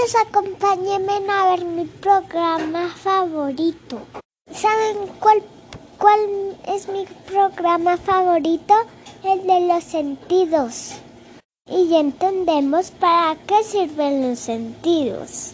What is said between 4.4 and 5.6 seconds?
¿Saben cuál,